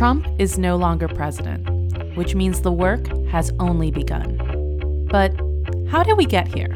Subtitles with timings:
[0.00, 1.68] Trump is no longer president,
[2.16, 4.38] which means the work has only begun.
[5.10, 5.38] But
[5.90, 6.74] how did we get here?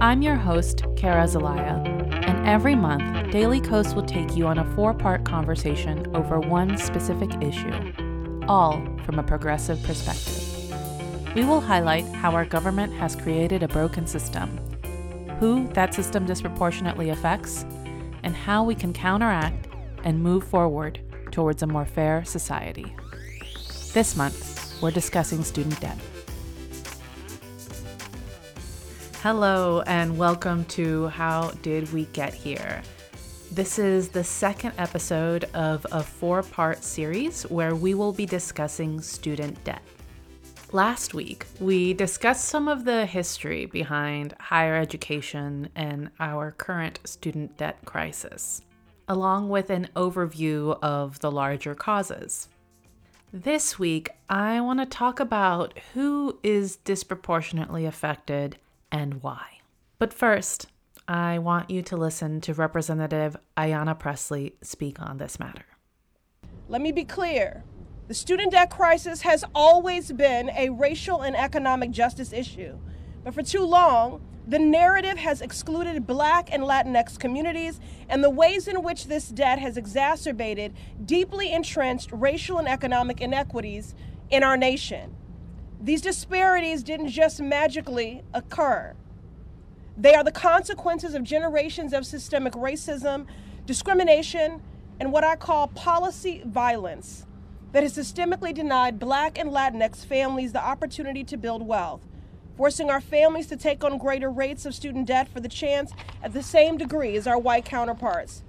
[0.00, 1.80] I'm your host, Kara Zelaya,
[2.26, 6.76] and every month, Daily Kos will take you on a four part conversation over one
[6.76, 7.92] specific issue,
[8.48, 10.42] all from a progressive perspective.
[11.36, 14.48] We will highlight how our government has created a broken system,
[15.38, 17.62] who that system disproportionately affects,
[18.24, 19.68] and how we can counteract
[20.02, 20.98] and move forward
[21.32, 22.94] towards a more fair society.
[23.92, 25.98] This month, we're discussing student debt.
[29.22, 32.82] Hello, and welcome to How Did We Get Here?
[33.50, 39.00] This is the second episode of a four part series where we will be discussing
[39.00, 39.82] student debt.
[40.72, 47.56] Last week, we discussed some of the history behind higher education and our current student
[47.58, 48.62] debt crisis
[49.08, 52.48] along with an overview of the larger causes.
[53.32, 58.58] This week, I want to talk about who is disproportionately affected
[58.90, 59.60] and why.
[59.98, 60.66] But first,
[61.08, 65.64] I want you to listen to Representative Ayanna Pressley speak on this matter.
[66.68, 67.64] Let me be clear.
[68.08, 72.78] The student debt crisis has always been a racial and economic justice issue.
[73.24, 78.66] But for too long, the narrative has excluded Black and Latinx communities, and the ways
[78.66, 83.94] in which this debt has exacerbated deeply entrenched racial and economic inequities
[84.30, 85.14] in our nation.
[85.80, 88.94] These disparities didn't just magically occur.
[89.96, 93.26] They are the consequences of generations of systemic racism,
[93.66, 94.62] discrimination,
[94.98, 97.26] and what I call policy violence
[97.72, 102.06] that has systemically denied Black and Latinx families the opportunity to build wealth
[102.56, 106.32] forcing our families to take on greater rates of student debt for the chance at
[106.32, 108.42] the same degree as our white counterparts.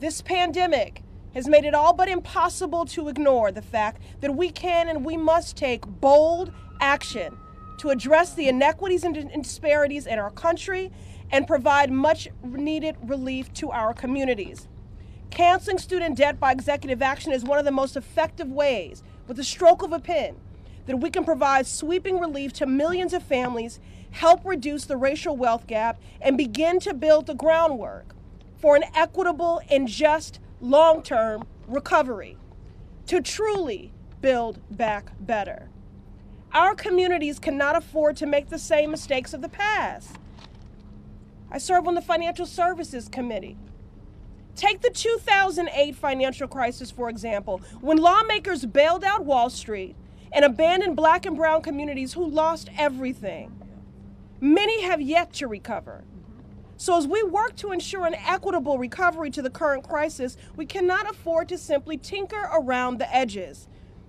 [0.00, 1.02] This pandemic
[1.34, 5.16] has made it all but impossible to ignore the fact that we can and we
[5.16, 7.36] must take bold action
[7.78, 10.90] to address the inequities and disparities in our country
[11.30, 14.68] and provide much needed relief to our communities.
[15.30, 19.44] Canceling student debt by executive action is one of the most effective ways, with the
[19.44, 20.36] stroke of a pen,
[20.88, 23.78] that we can provide sweeping relief to millions of families,
[24.10, 28.14] help reduce the racial wealth gap, and begin to build the groundwork
[28.56, 32.38] for an equitable and just long term recovery
[33.06, 35.68] to truly build back better.
[36.54, 40.16] Our communities cannot afford to make the same mistakes of the past.
[41.50, 43.58] I serve on the Financial Services Committee.
[44.56, 49.94] Take the 2008 financial crisis, for example, when lawmakers bailed out Wall Street
[50.32, 53.54] and abandoned black and brown communities who lost everything.
[54.40, 56.04] Many have yet to recover.
[56.76, 61.10] So, as we work to ensure an equitable recovery to the current crisis, we cannot
[61.10, 63.66] afford to simply tinker around the edges.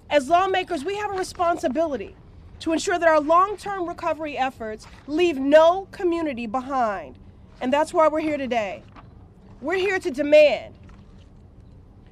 [0.09, 2.15] As lawmakers, we have a responsibility
[2.59, 7.17] to ensure that our long term recovery efforts leave no community behind.
[7.59, 8.83] And that's why we're here today.
[9.61, 10.75] We're here to demand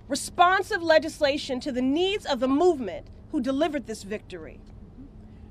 [0.07, 4.60] responsive legislation to the needs of the movement who delivered this victory.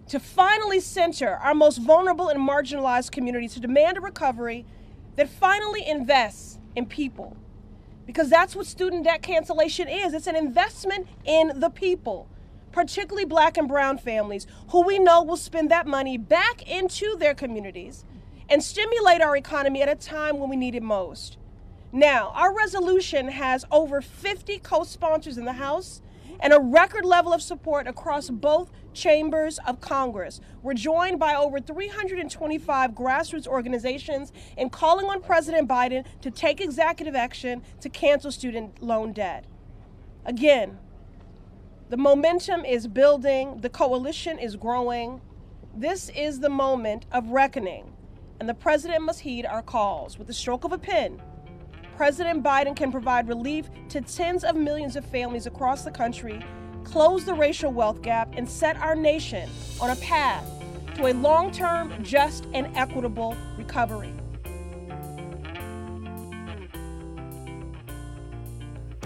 [0.08, 4.64] To finally center our most vulnerable and marginalized communities to demand a recovery
[5.16, 7.36] that finally invests in people.
[8.06, 12.28] Because that's what student debt cancellation is it's an investment in the people,
[12.70, 17.34] particularly black and brown families, who we know will spend that money back into their
[17.34, 18.04] communities
[18.48, 21.36] and stimulate our economy at a time when we need it most.
[21.90, 26.00] Now, our resolution has over 50 co sponsors in the House
[26.40, 30.40] and a record level of support across both chambers of Congress.
[30.62, 37.14] We're joined by over 325 grassroots organizations in calling on President Biden to take executive
[37.14, 39.44] action to cancel student loan debt.
[40.24, 40.78] Again,
[41.88, 45.20] the momentum is building, the coalition is growing.
[45.72, 47.92] This is the moment of reckoning,
[48.40, 51.22] and the president must heed our calls with the stroke of a pen.
[51.96, 56.44] President Biden can provide relief to tens of millions of families across the country,
[56.84, 59.48] close the racial wealth gap, and set our nation
[59.80, 60.46] on a path
[60.94, 64.12] to a long term, just, and equitable recovery.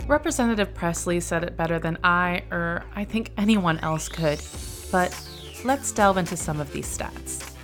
[0.09, 4.43] Representative Pressley said it better than I, or I think anyone else could,
[4.91, 5.17] but
[5.65, 7.55] let's delve into some of these stats.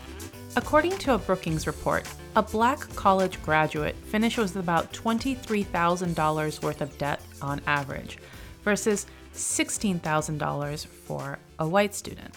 [0.54, 6.98] According to a Brookings report, a black college graduate finishes with about $23,000 worth of
[6.98, 8.18] debt on average
[8.62, 12.34] versus $16,000 for a white student.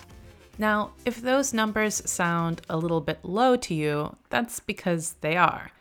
[0.57, 5.71] Now, if those numbers sound a little bit low to you, that's because they are.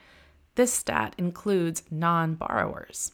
[0.56, 3.12] This stat includes non borrowers.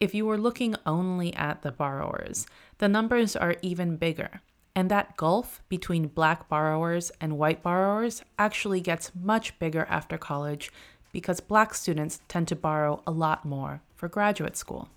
[0.00, 2.48] If you were looking only at the borrowers,
[2.78, 4.40] the numbers are even bigger.
[4.74, 10.70] And that gulf between black borrowers and white borrowers actually gets much bigger after college
[11.12, 14.88] because black students tend to borrow a lot more for graduate school.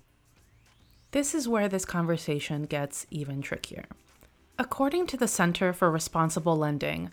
[1.10, 3.84] This is where this conversation gets even trickier.
[4.58, 7.10] According to the Center for Responsible Lending,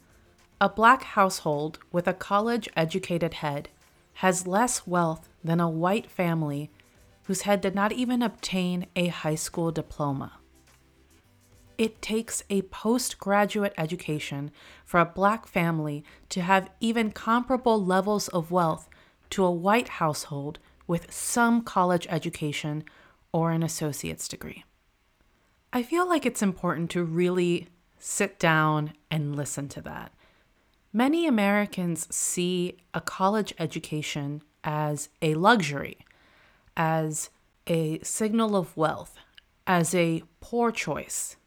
[0.59, 3.69] a black household with a college educated head
[4.15, 6.69] has less wealth than a white family
[7.23, 10.33] whose head did not even obtain a high school diploma.
[11.81, 14.51] It takes a postgraduate education
[14.86, 18.88] for a black family to have even comparable levels of wealth
[19.31, 22.83] to a white household with some college education
[23.33, 24.63] or an associate's degree.
[25.74, 30.12] I feel like it's important to really sit down and listen to that.
[30.94, 35.98] Many Americans see a college education as a luxury,
[36.78, 37.31] as
[37.66, 39.18] a signal of wealth,
[39.66, 41.38] as a poor choice.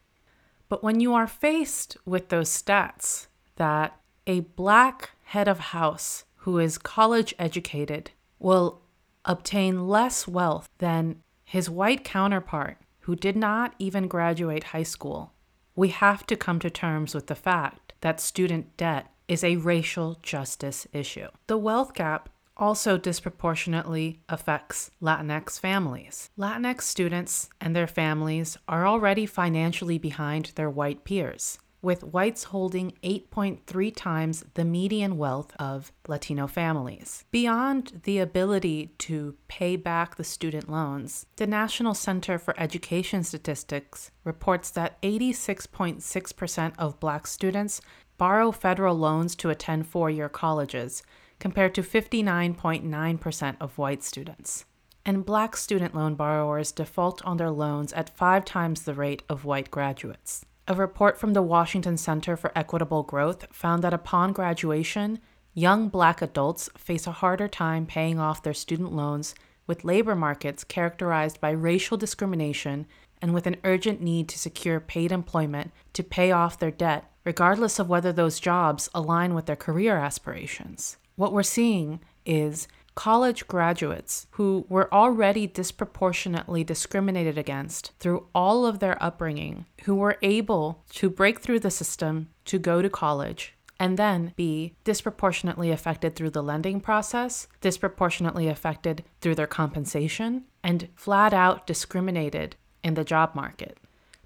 [0.75, 6.59] But when you are faced with those stats that a black head of house who
[6.59, 8.11] is college educated
[8.41, 8.82] will
[9.25, 15.32] obtain less wealth than his white counterpart who did not even graduate high school,
[15.76, 20.19] we have to come to terms with the fact that student debt is a racial
[20.25, 21.29] justice issue.
[21.47, 26.31] The wealth gap also disproportionately affects Latinx families.
[26.39, 32.93] Latinx students and their families are already financially behind their white peers, with whites holding
[33.03, 37.25] 8.3 times the median wealth of Latino families.
[37.31, 44.11] Beyond the ability to pay back the student loans, the National Center for Education Statistics
[44.23, 47.81] reports that 86.6% of black students
[48.17, 51.03] borrow federal loans to attend four year colleges
[51.39, 54.65] compared to 59.9% of white students.
[55.07, 59.45] And black student loan borrowers default on their loans at five times the rate of
[59.45, 60.45] white graduates.
[60.67, 65.19] A report from the Washington Center for Equitable Growth found that upon graduation,
[65.53, 69.35] young black adults face a harder time paying off their student loans
[69.67, 72.87] with labor markets characterized by racial discrimination
[73.21, 77.79] and with an urgent need to secure paid employment to pay off their debt, regardless
[77.79, 80.97] of whether those jobs align with their career aspirations.
[81.16, 82.66] What we're seeing is
[82.96, 90.19] college graduates who were already disproportionately discriminated against through all of their upbringing, who were
[90.22, 96.14] able to break through the system to go to college and then be disproportionately affected
[96.14, 103.05] through the lending process, disproportionately affected through their compensation, and flat out discriminated in the
[103.05, 103.78] job market.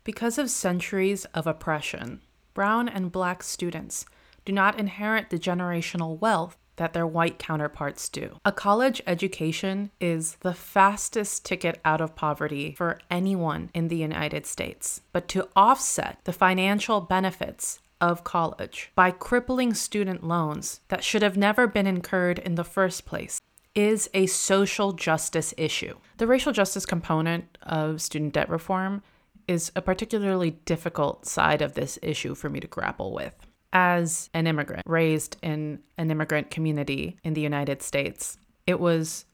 [0.04, 2.22] Because of centuries of oppression,
[2.54, 4.04] brown and black students
[4.44, 8.38] do not inherit the generational wealth that their white counterparts do.
[8.44, 14.46] A college education is the fastest ticket out of poverty for anyone in the United
[14.46, 15.02] States.
[15.12, 21.36] But to offset the financial benefits of college by crippling student loans that should have
[21.36, 23.40] never been incurred in the first place
[23.74, 25.94] is a social justice issue.
[26.16, 29.02] The racial justice component of student debt reform
[29.46, 33.34] is a particularly difficult side of this issue for me to grapple with
[33.72, 39.24] as an immigrant raised in an immigrant community in the United States, it was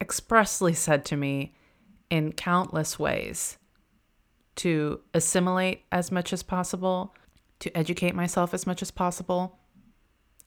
[0.00, 1.54] expressly said to me
[2.10, 3.58] in countless ways
[4.56, 7.14] to assimilate as much as possible,
[7.60, 9.58] to educate myself as much as possible,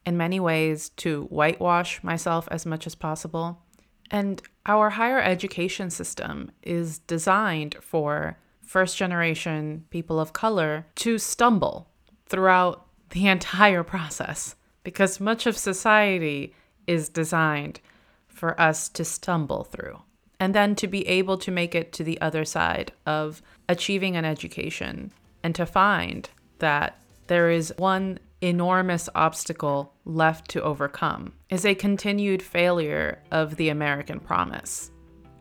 [0.06, 3.62] in many ways, to whitewash myself as much as possible.
[4.10, 11.89] And our higher education system is designed for first generation people of color to stumble
[12.25, 16.53] throughout the entire process because much of society
[16.88, 17.80] is designed
[18.27, 20.01] for us to stumble through
[20.39, 24.25] and then to be able to make it to the other side of achieving an
[24.25, 25.12] education
[25.44, 32.41] and to find that there is one enormous obstacle left to overcome is a continued
[32.41, 34.89] failure of the American promise,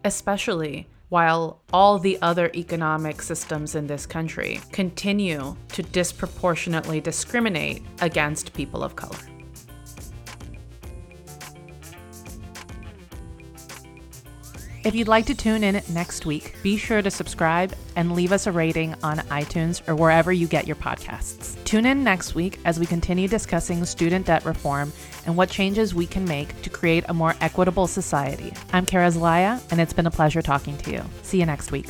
[0.04, 8.54] especially while all the other economic systems in this country continue to disproportionately discriminate against
[8.54, 9.18] people of color.
[14.82, 18.46] If you'd like to tune in next week, be sure to subscribe and leave us
[18.46, 21.62] a rating on iTunes or wherever you get your podcasts.
[21.64, 24.90] Tune in next week as we continue discussing student debt reform
[25.30, 28.52] and what changes we can make to create a more equitable society.
[28.72, 31.04] I'm Kara Zelaya, and it's been a pleasure talking to you.
[31.22, 31.86] See you next week.